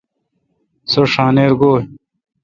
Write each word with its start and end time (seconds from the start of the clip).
سو 0.91 1.01
ݭانیر 1.11 1.51
گویں۔ 1.59 1.83